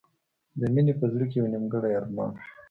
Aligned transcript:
د 0.59 0.61
مینې 0.73 0.93
په 0.99 1.05
زړه 1.13 1.25
کې 1.29 1.35
یو 1.39 1.51
نیمګړی 1.53 1.91
ارمان 1.99 2.29
و 2.35 2.39